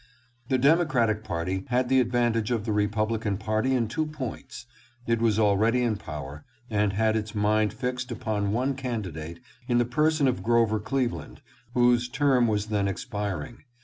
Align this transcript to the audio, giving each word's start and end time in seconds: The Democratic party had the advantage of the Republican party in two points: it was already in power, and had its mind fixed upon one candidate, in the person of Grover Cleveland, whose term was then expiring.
The 0.47 0.57
Democratic 0.57 1.23
party 1.23 1.63
had 1.67 1.87
the 1.87 1.99
advantage 1.99 2.49
of 2.49 2.65
the 2.65 2.71
Republican 2.71 3.37
party 3.37 3.75
in 3.75 3.87
two 3.87 4.07
points: 4.07 4.65
it 5.05 5.21
was 5.21 5.37
already 5.37 5.83
in 5.83 5.95
power, 5.97 6.43
and 6.71 6.93
had 6.93 7.15
its 7.15 7.35
mind 7.35 7.71
fixed 7.71 8.09
upon 8.09 8.51
one 8.51 8.73
candidate, 8.73 9.39
in 9.67 9.77
the 9.77 9.85
person 9.85 10.27
of 10.27 10.41
Grover 10.41 10.79
Cleveland, 10.79 11.41
whose 11.75 12.09
term 12.09 12.47
was 12.47 12.69
then 12.69 12.87
expiring. 12.87 13.59